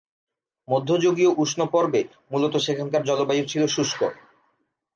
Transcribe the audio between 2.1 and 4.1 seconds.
মূলত সেখানকার জলবায়ু ছিল শুষ্ক।